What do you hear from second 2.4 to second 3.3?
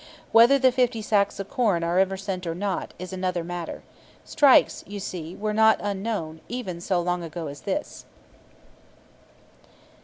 or not, is